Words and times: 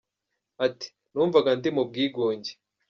Ati 0.65 0.87
“Numvaga 1.11 1.49
ndi 1.57 1.69
mu 1.75 1.83
bwigunge. 1.89 2.51